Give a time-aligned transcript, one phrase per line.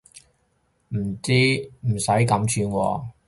[0.89, 1.71] 唔洗
[2.09, 3.11] 咁串喎